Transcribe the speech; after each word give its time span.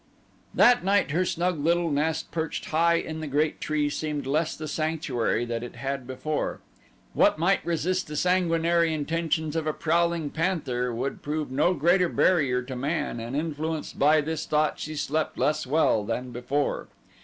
That 0.55 0.83
night 0.83 1.11
her 1.11 1.23
snug 1.25 1.63
little 1.63 1.91
nest 1.91 2.31
perched 2.31 2.65
high 2.71 2.95
in 2.95 3.19
the 3.19 3.27
great 3.27 3.61
tree 3.61 3.87
seemed 3.87 4.25
less 4.25 4.55
the 4.55 4.67
sanctuary 4.67 5.45
that 5.45 5.61
it 5.61 5.75
had 5.75 6.07
before. 6.07 6.59
What 7.13 7.37
might 7.37 7.63
resist 7.63 8.07
the 8.07 8.15
sanguinary 8.15 8.95
intentions 8.95 9.55
of 9.55 9.67
a 9.67 9.73
prowling 9.73 10.31
panther 10.31 10.91
would 10.91 11.21
prove 11.21 11.51
no 11.51 11.75
great 11.75 12.01
barrier 12.15 12.63
to 12.63 12.75
man, 12.75 13.19
and 13.19 13.35
influenced 13.35 13.99
by 13.99 14.21
this 14.21 14.47
thought 14.47 14.79
she 14.79 14.95
slept 14.95 15.37
less 15.37 15.67
well 15.67 16.03
than 16.03 16.31
before. 16.31 16.87